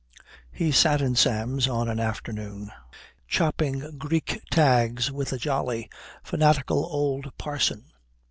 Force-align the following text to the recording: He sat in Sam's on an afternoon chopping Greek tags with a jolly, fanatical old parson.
He 0.51 0.71
sat 0.71 0.99
in 0.99 1.15
Sam's 1.15 1.67
on 1.67 1.87
an 1.87 1.99
afternoon 1.99 2.71
chopping 3.27 3.99
Greek 3.99 4.41
tags 4.49 5.11
with 5.11 5.31
a 5.31 5.37
jolly, 5.37 5.91
fanatical 6.23 6.87
old 6.89 7.31
parson. 7.37 7.85